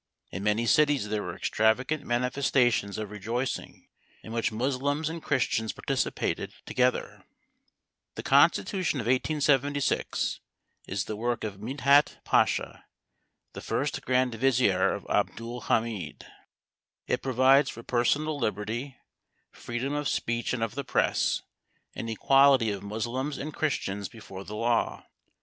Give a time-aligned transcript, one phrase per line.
[0.31, 3.87] In many cities there were extravagant manifestations of rejoicing,
[4.23, 7.23] in which Moslems and Christians participated together.
[8.15, 10.39] The constitution of 1876
[10.87, 12.83] is the work of Midhat Pasha,
[13.53, 16.25] the first Grand Vizier of Abdul Hamid.
[17.05, 18.97] It provides for personal liberty,
[19.51, 21.43] freedom of speech and of the press,
[21.93, 25.05] and equality of Moslems and Christians before the law.